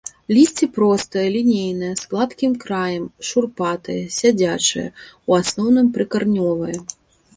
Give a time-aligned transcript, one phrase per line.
[0.35, 4.87] Лісце простае, лінейнае, з гладкім краем, шурпатае, сядзячае,
[5.33, 6.77] у асноўным прыкаранёвае.